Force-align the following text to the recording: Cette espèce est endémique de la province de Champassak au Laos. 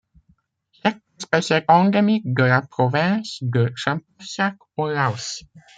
Cette 0.81 0.97
espèce 1.19 1.51
est 1.51 1.65
endémique 1.67 2.33
de 2.33 2.41
la 2.41 2.63
province 2.63 3.37
de 3.43 3.71
Champassak 3.75 4.57
au 4.75 4.89
Laos. 4.89 5.43